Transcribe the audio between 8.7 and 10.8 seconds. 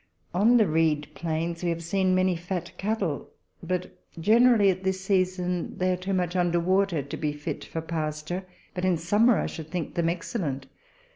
but in summer I should think them excellent.